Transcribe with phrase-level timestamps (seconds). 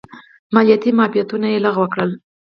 [0.53, 2.11] مالیاتي معافیتونه یې لغوه کړل.